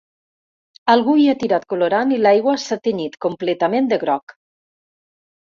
Algú 0.93 1.13
hi 1.19 1.27
ha 1.29 1.35
tirat 1.43 1.67
colorant 1.73 2.13
i 2.15 2.19
l’aigua 2.23 2.57
s’ha 2.65 2.79
tenyit 2.89 3.19
completament 3.27 3.93
de 3.93 4.01
groc. 4.07 4.37